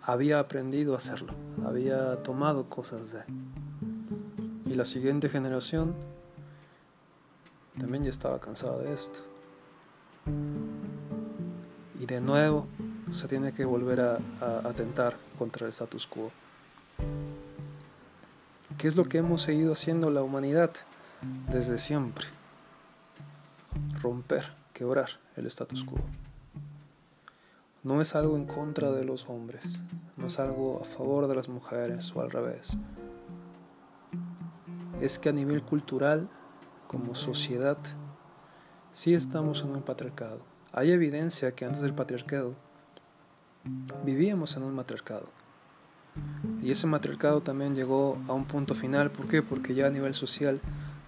había 0.02 0.38
aprendido 0.38 0.94
a 0.94 0.98
hacerlo, 0.98 1.32
había 1.64 2.22
tomado 2.22 2.68
cosas 2.68 3.12
de. 3.12 3.22
Y 4.66 4.74
la 4.74 4.84
siguiente 4.84 5.28
generación 5.28 5.94
también 7.78 8.04
ya 8.04 8.10
estaba 8.10 8.40
cansada 8.40 8.78
de 8.78 8.92
esto. 8.92 9.20
Y 11.98 12.06
de 12.06 12.20
nuevo 12.20 12.66
se 13.12 13.28
tiene 13.28 13.52
que 13.52 13.64
volver 13.64 14.00
a, 14.00 14.18
atentar 14.68 15.16
contra 15.38 15.66
el 15.66 15.70
status 15.70 16.06
quo. 16.06 16.30
¿Qué 18.78 18.88
es 18.88 18.96
lo 18.96 19.04
que 19.04 19.18
hemos 19.18 19.42
seguido 19.42 19.72
haciendo 19.72 20.10
la 20.10 20.22
humanidad 20.22 20.70
desde 21.52 21.78
siempre? 21.78 22.26
Romper, 24.00 24.52
quebrar 24.72 25.10
el 25.36 25.46
status 25.46 25.84
quo. 25.84 25.98
No 27.82 28.00
es 28.00 28.14
algo 28.14 28.36
en 28.36 28.46
contra 28.46 28.90
de 28.92 29.04
los 29.04 29.28
hombres, 29.28 29.78
no 30.16 30.26
es 30.26 30.38
algo 30.38 30.80
a 30.82 30.84
favor 30.84 31.28
de 31.28 31.34
las 31.34 31.48
mujeres 31.48 32.14
o 32.14 32.20
al 32.20 32.30
revés. 32.30 32.76
Es 35.00 35.18
que 35.18 35.30
a 35.30 35.32
nivel 35.32 35.62
cultural, 35.62 36.28
como 36.90 37.14
sociedad, 37.14 37.78
sí 38.90 39.14
estamos 39.14 39.62
en 39.62 39.70
un 39.70 39.82
patriarcado. 39.82 40.40
Hay 40.72 40.90
evidencia 40.90 41.52
que 41.52 41.64
antes 41.64 41.82
del 41.82 41.94
patriarcado 41.94 42.56
vivíamos 44.04 44.56
en 44.56 44.64
un 44.64 44.74
matriarcado. 44.74 45.28
Y 46.60 46.72
ese 46.72 46.88
matriarcado 46.88 47.42
también 47.42 47.76
llegó 47.76 48.18
a 48.26 48.32
un 48.32 48.44
punto 48.44 48.74
final. 48.74 49.12
¿Por 49.12 49.28
qué? 49.28 49.40
Porque 49.40 49.72
ya 49.72 49.86
a 49.86 49.90
nivel 49.90 50.14
social 50.14 50.60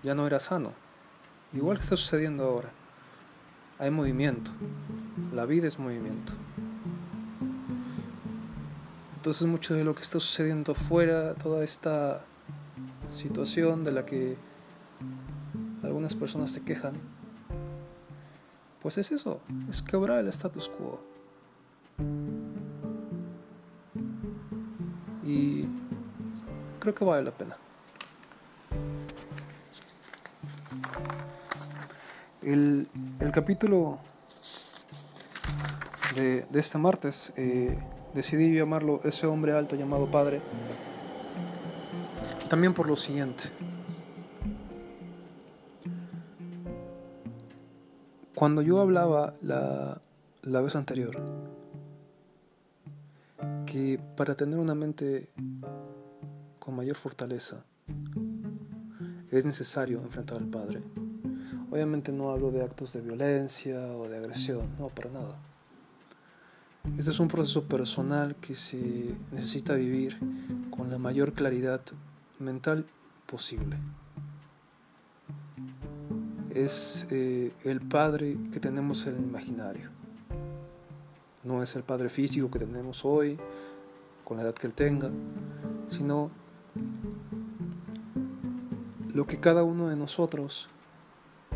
ya 0.05 0.15
no 0.15 0.25
era 0.25 0.39
sano. 0.39 0.71
Igual 1.53 1.79
que 1.79 1.83
está 1.83 1.97
sucediendo 1.97 2.45
ahora. 2.45 2.71
Hay 3.81 3.91
movimiento. 3.91 4.53
La 5.35 5.47
vida 5.47 5.67
es 5.67 5.81
movimiento. 5.81 6.33
Entonces 9.17 9.49
mucho 9.49 9.75
de 9.75 9.83
lo 9.83 9.97
que 9.97 10.03
está 10.03 10.21
sucediendo 10.21 10.77
fuera, 10.77 11.35
toda 11.35 11.65
esta 11.65 12.25
situación 13.11 13.83
de 13.83 13.91
la 13.91 14.07
que 14.07 14.37
algunas 16.03 16.17
personas 16.17 16.51
se 16.51 16.63
quejan, 16.63 16.95
pues 18.81 18.99
es 18.99 19.13
eso, 19.13 19.41
es 19.71 19.83
quebrar 19.83 20.19
el 20.19 20.27
status 20.27 20.69
quo. 20.69 21.01
Y 25.25 25.65
creo 26.81 26.93
que 26.93 27.05
vale 27.05 27.23
la 27.23 27.31
pena. 27.31 27.57
El, 32.43 32.89
capítulo 33.33 34.01
de, 36.17 36.45
este 36.53 36.79
martes 36.79 37.33
eh, 37.37 37.79
decidí 38.13 38.53
llamarlo 38.53 39.01
ese 39.05 39.29
hombre 39.29 39.53
alto 39.53 39.77
llamado 39.77 40.11
Padre, 40.11 40.41
también 42.49 42.75
por 42.75 42.89
lo 42.89 42.97
siguiente. 42.97 43.45
Cuando 48.43 48.61
yo 48.61 48.81
hablaba 48.81 49.35
la, 49.41 50.01
la 50.43 50.61
vez 50.63 50.75
anterior, 50.75 51.17
que 53.67 54.01
para 54.17 54.35
tener 54.35 54.59
una 54.59 54.75
mente 54.75 55.29
con 56.59 56.75
mayor 56.75 56.97
fortaleza 56.97 57.65
es 59.31 59.47
necesario 59.47 60.01
enfrentar 60.01 60.39
al 60.39 60.49
Padre. 60.49 60.83
Obviamente 61.71 62.11
no 62.11 62.33
hablo 62.33 62.51
de 62.51 62.65
actos 62.65 62.95
de 62.95 63.03
violencia 63.03 63.79
o 63.97 64.09
de 64.09 64.17
agresión, 64.17 64.71
no, 64.77 64.89
para 64.89 65.11
nada. 65.11 65.37
Este 66.99 67.13
es 67.13 67.21
un 67.21 67.29
proceso 67.29 67.63
personal 67.69 68.35
que 68.35 68.57
se 68.57 69.15
necesita 69.31 69.75
vivir 69.75 70.19
con 70.69 70.91
la 70.91 70.99
mayor 70.99 71.33
claridad 71.35 71.83
mental 72.41 72.87
posible. 73.25 73.77
Es 76.55 77.07
eh, 77.11 77.53
el 77.65 77.81
Padre 77.81 78.37
que 78.53 78.61
tenemos 78.61 79.07
en 79.07 79.17
el 79.17 79.23
imaginario. 79.23 79.91
No 81.45 81.63
es 81.63 81.75
el 81.77 81.83
Padre 81.83 82.09
físico 82.09 82.51
que 82.51 82.59
tenemos 82.59 83.05
hoy, 83.05 83.39
con 84.25 84.37
la 84.37 84.45
edad 84.45 84.55
que 84.55 84.67
Él 84.67 84.75
tenga, 84.75 85.11
sino 85.89 86.31
lo 89.13 89.27
que 89.27 89.41
cada 89.41 89.63
uno 89.63 89.89
de 89.89 89.97
nosotros 89.97 90.69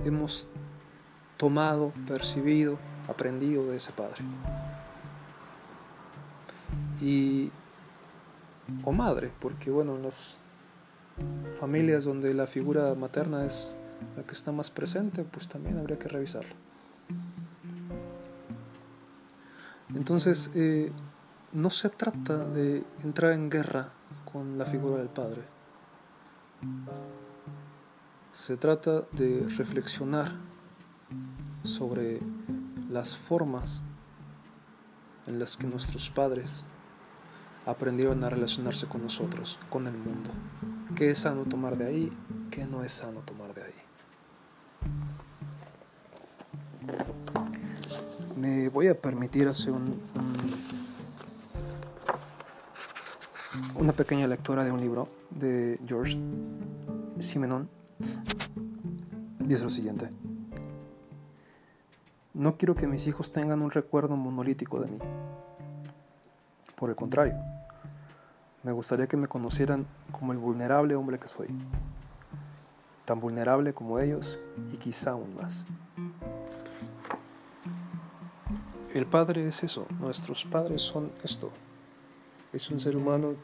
hemos 0.04 0.48
tomado, 1.37 1.92
percibido, 2.06 2.78
aprendido 3.09 3.66
de 3.70 3.76
ese 3.76 3.92
Padre 3.92 4.22
y 7.00 7.50
o 8.85 8.92
madre, 8.92 9.30
porque 9.40 9.70
bueno, 9.70 9.96
en 9.96 10.02
las 10.02 10.38
familias 11.59 12.04
donde 12.04 12.35
la 12.35 12.46
figura 12.46 12.94
materna 12.94 13.46
es 13.46 13.78
la 14.16 14.22
que 14.22 14.32
está 14.32 14.52
más 14.52 14.70
presente, 14.70 15.24
pues 15.24 15.48
también 15.48 15.78
habría 15.78 15.98
que 15.98 16.09
revisarlo. 16.09 16.54
Entonces, 19.94 20.50
eh, 20.54 20.92
no 21.52 21.70
se 21.70 21.88
trata 21.88 22.44
de 22.44 22.85
entrar 23.02 23.32
en 23.32 23.48
guerra 23.48 23.90
con 24.30 24.59
la 24.59 24.66
figura 24.66 24.98
del 24.98 25.09
padre. 25.09 25.42
Se 28.32 28.56
trata 28.56 29.04
de 29.12 29.46
reflexionar 29.56 30.32
sobre 31.62 32.20
las 32.90 33.16
formas 33.16 33.82
en 35.26 35.38
las 35.38 35.56
que 35.56 35.66
nuestros 35.66 36.11
padres 36.11 36.66
aprendieron 37.64 38.22
a 38.24 38.30
relacionarse 38.30 38.87
con 38.87 39.02
nosotros, 39.02 39.59
con 39.70 39.87
el 39.87 39.96
mundo. 39.96 40.30
¿Qué 40.94 41.11
es 41.11 41.18
sano 41.18 41.44
tomar 41.44 41.77
de 41.77 41.87
ahí? 41.87 42.12
¿Qué 42.51 42.64
no 42.64 42.83
es 42.83 42.92
sano 42.92 43.20
tomar 43.20 43.53
de 43.55 43.62
ahí? 43.62 43.72
Me 48.37 48.68
voy 48.68 48.88
a 48.88 48.99
permitir 48.99 49.49
hacer 49.49 49.72
un, 49.72 50.01
una 53.75 53.92
pequeña 53.92 54.27
lectura 54.27 54.64
de 54.64 54.70
un 54.70 54.81
libro 54.81 55.09
de 55.31 55.79
George 55.87 56.18
Simenon. 57.18 57.68
Dice 59.38 59.64
lo 59.64 59.70
siguiente. 59.70 60.09
No 62.33 62.57
quiero 62.57 62.75
que 62.75 62.87
mis 62.87 63.07
hijos 63.07 63.33
tengan 63.33 63.62
un 63.62 63.70
recuerdo 63.70 64.16
monolítico 64.16 64.81
de 64.81 64.88
mí. 64.88 64.99
Por 66.75 66.90
el 66.90 66.96
contrario, 66.96 67.35
me 68.66 68.72
gustaría 68.72 69.07
que 69.07 69.16
me 69.16 69.29
conocieran 69.29 69.87
como 70.11 70.33
el 70.33 70.38
vulnerable 70.38 70.96
hombre 70.96 71.20
que 71.20 71.29
soy, 71.29 71.46
tan 73.05 73.20
vulnerable 73.20 73.72
como 73.72 74.00
ellos 74.00 74.40
y 74.72 74.76
quizá 74.76 75.12
aún 75.12 75.37
más. 75.37 75.64
El 78.92 79.07
padre 79.07 79.46
es 79.46 79.62
eso, 79.62 79.87
nuestros 80.00 80.44
padres 80.46 80.83
son 80.83 81.12
esto. 81.22 81.52
Es 82.52 82.68
un 82.68 82.81
ser 82.81 82.96
humano 82.96 83.37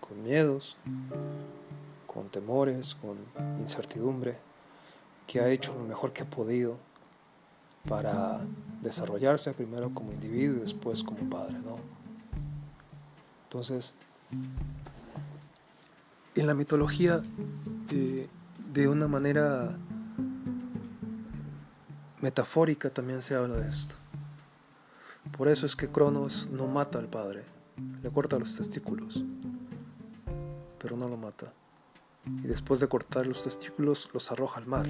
con 0.00 0.24
miedos, 0.24 0.76
con 2.08 2.28
temores, 2.28 2.96
con 2.96 3.16
incertidumbre, 3.60 4.38
que 5.28 5.38
ha 5.38 5.48
hecho 5.50 5.72
lo 5.72 5.84
mejor 5.84 6.12
que 6.12 6.24
ha 6.24 6.28
podido 6.28 6.78
para 7.88 8.38
desarrollarse 8.82 9.52
primero 9.52 9.94
como 9.94 10.10
individuo 10.10 10.56
y 10.56 10.60
después 10.62 11.04
como 11.04 11.30
padre, 11.30 11.60
¿no? 11.60 11.76
Entonces, 13.44 13.94
en 16.34 16.46
la 16.46 16.54
mitología, 16.54 17.20
eh, 17.90 18.28
de 18.72 18.88
una 18.88 19.08
manera 19.08 19.76
metafórica 22.20 22.90
también 22.90 23.22
se 23.22 23.34
habla 23.34 23.56
de 23.56 23.68
esto. 23.68 23.94
Por 25.36 25.48
eso 25.48 25.66
es 25.66 25.76
que 25.76 25.88
Cronos 25.88 26.48
no 26.50 26.66
mata 26.66 26.98
al 26.98 27.08
padre, 27.08 27.44
le 28.02 28.10
corta 28.10 28.38
los 28.38 28.56
testículos, 28.56 29.24
pero 30.78 30.96
no 30.96 31.08
lo 31.08 31.16
mata. 31.16 31.52
Y 32.26 32.46
después 32.46 32.80
de 32.80 32.88
cortar 32.88 33.26
los 33.26 33.44
testículos 33.44 34.10
los 34.12 34.30
arroja 34.30 34.60
al 34.60 34.66
mar. 34.66 34.86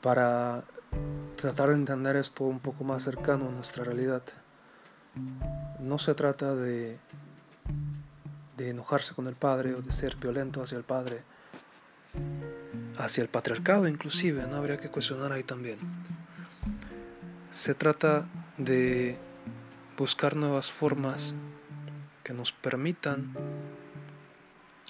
Para 0.00 0.64
tratar 1.42 1.70
de 1.70 1.74
entender 1.74 2.14
esto 2.14 2.44
un 2.44 2.60
poco 2.60 2.84
más 2.84 3.02
cercano 3.02 3.48
a 3.48 3.50
nuestra 3.50 3.82
realidad. 3.82 4.22
No 5.80 5.98
se 5.98 6.14
trata 6.14 6.54
de, 6.54 6.98
enojarse 8.58 9.12
con 9.12 9.26
el 9.26 9.34
padre 9.34 9.74
o 9.74 9.82
de 9.82 9.90
ser 9.90 10.14
violento 10.14 10.62
hacia 10.62 10.78
el 10.78 10.84
padre, 10.84 11.22
hacia 12.96 13.22
el 13.22 13.28
patriarcado 13.28 13.88
inclusive, 13.88 14.46
no 14.46 14.56
habría 14.56 14.78
que 14.78 14.88
cuestionar 14.88 15.32
ahí 15.32 15.42
también. 15.42 15.78
Se 17.50 17.74
trata 17.74 18.28
de 18.56 19.18
buscar 19.98 20.36
nuevas 20.36 20.70
formas 20.70 21.34
que 22.22 22.34
nos 22.34 22.52
permitan 22.52 23.34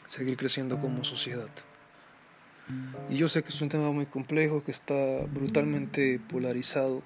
seguir 0.04 0.36
creciendo 0.36 0.76
como 0.76 1.02
sociedad. 1.02 1.48
Y 3.10 3.16
yo 3.16 3.28
sé 3.28 3.42
que 3.42 3.50
es 3.50 3.60
un 3.60 3.68
tema 3.68 3.90
muy 3.90 4.06
complejo, 4.06 4.64
que 4.64 4.70
está 4.70 4.94
brutalmente 5.32 6.18
polarizado. 6.30 7.02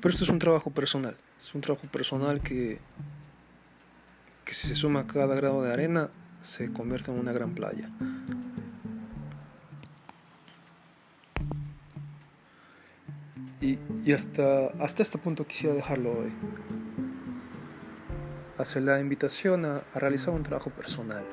Pero 0.00 0.12
esto 0.12 0.24
es 0.24 0.30
un 0.30 0.38
trabajo 0.38 0.70
personal. 0.70 1.16
Es 1.38 1.54
un 1.54 1.60
trabajo 1.60 1.86
personal 1.88 2.40
que, 2.40 2.78
que 4.44 4.54
si 4.54 4.66
se 4.66 4.74
suma 4.74 5.06
cada 5.06 5.34
grado 5.34 5.62
de 5.62 5.72
arena 5.72 6.08
se 6.40 6.72
convierte 6.72 7.10
en 7.10 7.18
una 7.18 7.32
gran 7.32 7.54
playa. 7.54 7.88
Y, 13.60 14.12
hasta, 14.12 14.68
hasta 14.82 15.02
este 15.02 15.18
punto 15.18 15.46
quisiera 15.46 15.74
dejarlo 15.74 16.12
hoy. 16.12 16.32
Hacia 18.56 18.80
la 18.80 19.00
invitación 19.00 19.66
a, 19.66 19.82
a 19.94 19.98
realizar 19.98 20.32
un 20.32 20.42
trabajo 20.42 20.70
personal. 20.70 21.24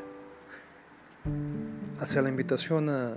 Hacia 1.99 2.21
la 2.21 2.29
invitación 2.29 2.89
a, 2.89 3.13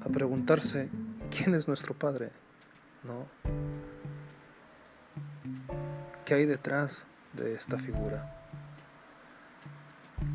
a 0.00 0.08
preguntarse 0.10 0.88
quién 1.30 1.54
es 1.54 1.68
nuestro 1.68 1.94
Padre, 1.94 2.30
¿no? 3.04 3.26
¿Qué 6.24 6.34
hay 6.34 6.46
detrás 6.46 7.06
de 7.34 7.54
esta 7.54 7.78
figura? 7.78 8.34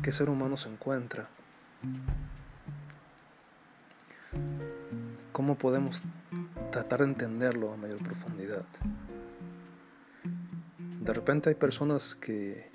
¿Qué 0.02 0.12
ser 0.12 0.30
humano 0.30 0.56
se 0.56 0.68
encuentra? 0.68 1.28
¿Cómo 5.32 5.56
podemos 5.56 6.02
tratar 6.70 7.00
de 7.00 7.06
entenderlo 7.06 7.72
a 7.72 7.76
mayor 7.76 7.98
profundidad? 7.98 8.64
De 11.00 11.12
repente 11.12 11.48
hay 11.48 11.54
personas 11.54 12.14
que 12.14 12.70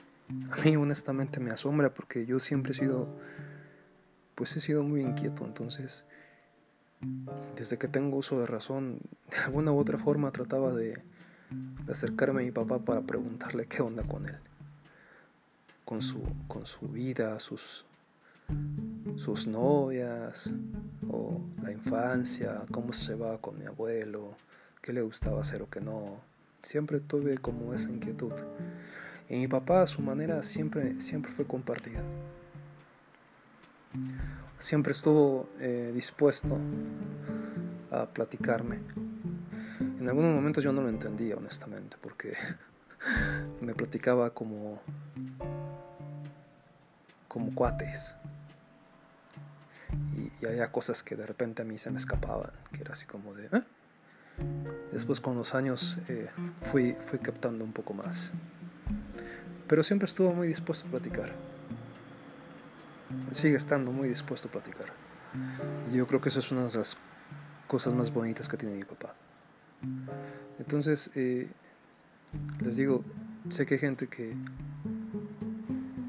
a 0.52 0.66
mí 0.66 0.76
honestamente 0.76 1.40
me 1.40 1.52
asombra 1.52 1.94
porque 1.94 2.26
yo 2.26 2.40
siempre 2.40 2.72
he 2.72 2.76
sido, 2.76 3.08
pues 4.36 4.56
he 4.58 4.60
sido 4.60 4.84
muy 4.84 5.02
inquieto, 5.02 5.46
entonces 5.46 6.06
desde 7.56 7.78
que 7.78 7.88
tengo 7.88 8.18
uso 8.18 8.40
de 8.40 8.46
razón, 8.46 9.00
de 9.32 9.38
alguna 9.38 9.72
u 9.72 9.80
otra 9.80 9.98
forma 9.98 10.32
trataba 10.32 10.74
de, 10.74 11.02
acercarme 11.90 12.42
a 12.42 12.46
mi 12.46 12.52
papá 12.52 12.80
para 12.80 13.02
preguntarle 13.02 13.68
qué 13.68 13.82
onda 13.82 14.04
con 14.04 14.26
él, 14.26 14.38
con 15.86 16.02
su, 16.02 16.22
con 16.48 16.66
su 16.66 16.88
vida, 16.88 17.40
sus, 17.40 17.86
sus 19.16 19.48
novias, 19.48 20.52
o 21.08 21.40
la 21.62 21.72
infancia, 21.72 22.64
cómo 22.72 22.92
se 22.94 23.16
va 23.16 23.38
con 23.38 23.60
mi 23.60 23.66
abuelo, 23.66 24.36
qué 24.82 24.92
le 24.92 25.02
gustaba 25.02 25.42
hacer 25.42 25.62
o 25.62 25.70
qué 25.70 25.80
no. 25.80 26.20
Siempre 26.64 27.00
tuve 27.00 27.38
como 27.38 27.76
esa 27.76 27.92
inquietud. 27.92 28.34
Y 29.30 29.38
mi 29.38 29.48
papá 29.48 29.86
su 29.86 30.02
manera 30.02 30.42
siempre, 30.42 31.00
siempre 31.00 31.32
fue 31.32 31.46
compartida 31.46 32.02
siempre 34.60 34.94
estuvo 34.94 35.50
eh, 35.60 35.92
dispuesto 35.94 36.58
a 37.92 38.06
platicarme. 38.06 38.80
En 39.80 40.08
algunos 40.08 40.34
momentos 40.34 40.64
yo 40.64 40.72
no 40.72 40.82
lo 40.82 40.90
entendía, 40.90 41.36
honestamente, 41.36 41.98
porque 42.02 42.34
me 43.62 43.74
platicaba 43.74 44.32
como, 44.32 44.82
como 47.28 47.54
cuates. 47.54 48.16
Y, 50.16 50.46
había 50.46 50.72
cosas 50.72 51.02
que 51.02 51.16
de 51.16 51.26
repente 51.26 51.62
a 51.62 51.66
mí 51.66 51.78
se 51.78 51.90
me 51.90 51.98
escapaban, 51.98 52.52
que 52.72 52.82
era 52.82 52.94
así 52.94 53.06
como 53.06 53.34
de... 53.34 53.46
¿eh? 53.46 53.64
Después 54.92 55.22
con 55.22 55.36
los 55.36 55.56
años 55.56 55.98
eh, 56.10 56.30
fui, 56.62 56.94
fui 57.00 57.20
captando 57.20 57.64
un 57.64 57.72
poco 57.72 57.94
más. 57.94 58.32
Pero 59.68 59.82
siempre 59.84 60.06
estuvo 60.06 60.34
muy 60.34 60.48
dispuesto 60.48 60.88
a 60.88 60.92
platicar 60.92 61.55
sigue 63.36 63.58
estando 63.58 63.92
muy 63.92 64.08
dispuesto 64.08 64.48
a 64.48 64.52
platicar. 64.52 64.88
Yo 65.92 66.08
creo 66.08 66.22
que 66.22 66.30
eso 66.30 66.40
es 66.40 66.52
una 66.52 66.66
de 66.66 66.78
las 66.78 66.98
cosas 67.68 67.94
más 67.94 68.12
bonitas 68.12 68.48
que 68.48 68.56
tiene 68.56 68.76
mi 68.76 68.86
papá. 68.86 69.14
Entonces, 70.58 71.12
eh, 71.16 71.50
les 72.62 72.78
digo, 72.78 73.04
sé 73.50 73.66
que 73.66 73.74
hay 73.76 73.80
gente 73.80 74.08
que, 74.08 74.34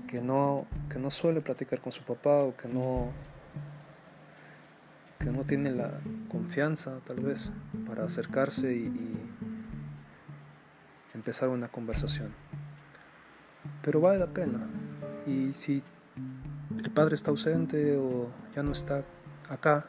que, 0.07 0.21
no, 0.21 0.67
que 0.89 1.01
no 1.01 1.11
suele 1.11 1.41
platicar 1.41 1.81
con 1.81 1.91
su 1.91 2.05
papá 2.05 2.45
o 2.45 2.57
que 2.57 2.69
no, 2.69 3.11
que 5.19 5.31
no 5.31 5.43
tiene 5.45 5.73
la 5.73 5.91
confianza 6.29 7.01
tal 7.05 7.21
vez 7.21 7.51
para 7.89 8.05
acercarse 8.05 8.73
y, 8.73 8.85
y 8.85 9.17
empezar 11.15 11.49
una 11.49 11.67
conversación. 11.67 12.33
Pero 13.83 14.01
vale 14.01 14.21
la 14.21 14.29
pena. 14.29 14.61
Y 15.27 15.53
si 15.53 15.83
el 16.87 16.92
padre 16.92 17.16
está 17.16 17.33
ausente 17.33 17.96
o 17.96 18.29
ya 18.55 18.62
no 18.62 18.70
está 18.70 19.03
acá, 19.49 19.88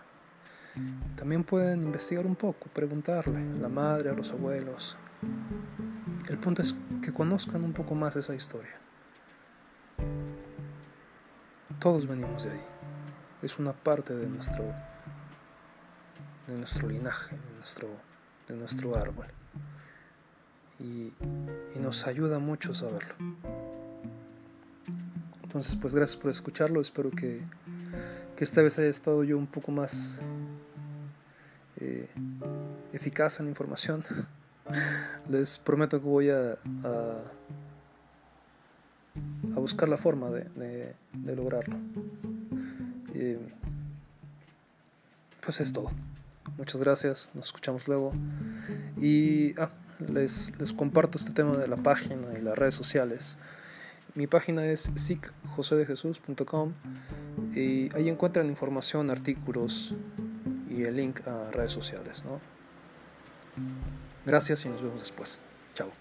también 1.16 1.44
pueden 1.44 1.84
investigar 1.84 2.26
un 2.26 2.36
poco, 2.36 2.70
preguntarle 2.74 3.38
a 3.38 3.62
la 3.62 3.70
madre, 3.70 4.10
a 4.10 4.14
los 4.14 4.32
abuelos. 4.32 4.98
El 6.28 6.40
punto 6.40 6.64
es 6.64 6.76
que 7.04 7.14
conozcan 7.14 7.64
un 7.64 7.74
poco 7.74 7.94
más 7.94 8.16
esa 8.16 8.34
historia. 8.34 8.76
Todos 11.80 12.08
venimos 12.08 12.46
de 12.46 12.52
ahí. 12.52 12.66
Es 13.44 13.60
una 13.60 13.74
parte 13.74 14.16
de 14.16 14.26
nuestro, 14.26 14.66
de 16.48 16.58
nuestro 16.58 16.90
linaje, 16.90 17.36
de 17.36 17.56
nuestro, 17.58 17.90
de 18.48 18.56
nuestro 18.56 18.98
árbol. 18.98 19.28
Y, 20.80 21.14
y 21.76 21.80
nos 21.80 22.08
ayuda 22.08 22.40
mucho 22.40 22.74
saberlo. 22.74 23.14
Entonces, 25.48 25.78
pues 25.78 25.96
gracias 25.96 26.18
por 26.18 26.30
escucharlo. 26.30 26.82
Espero 26.82 27.10
que, 27.10 27.40
esta 28.38 28.62
vez 28.62 28.78
haya 28.80 28.90
estado 28.90 29.24
yo 29.24 29.38
un 29.38 29.48
poco 29.48 29.72
más 29.72 30.22
eh, 31.80 32.10
eficaz 32.92 33.40
en 33.40 33.46
la 33.46 33.52
información. 33.52 34.04
Les 35.30 35.58
prometo 35.58 36.02
que 36.02 36.06
voy 36.06 36.30
a, 36.32 36.58
a, 36.84 37.22
buscar 39.56 39.88
la 39.88 39.96
forma 39.96 40.30
de, 40.30 40.94
lograrlo. 41.14 41.78
pues 45.40 45.62
es 45.62 45.72
todo. 45.72 45.92
Muchas 46.58 46.82
gracias. 46.82 47.30
Nos 47.34 47.48
escuchamos 47.48 47.88
luego. 47.88 48.12
Y 49.00 49.58
ah, 49.58 49.70
les, 50.10 50.52
les 50.60 50.74
comparto 50.74 51.18
este 51.18 51.32
tema 51.32 51.56
de 51.56 51.70
la 51.70 51.78
página 51.78 52.38
y 52.38 52.42
las 52.42 52.58
redes 52.58 52.76
sociales. 52.76 53.38
Mi 54.18 54.26
página 54.26 54.66
es 54.66 54.92
sicjosedejesús.com 54.96 56.74
y 57.54 57.96
ahí 57.96 58.10
encuentran 58.10 58.48
información, 58.48 59.12
artículos 59.12 59.94
y 60.68 60.82
el 60.82 60.96
link 60.96 61.20
a 61.28 61.52
redes 61.52 61.72
sociales. 61.72 62.24
Gracias 64.26 64.66
y 64.66 64.70
nos 64.70 64.82
vemos 64.82 65.02
después. 65.02 65.40
Chao. 65.76 65.92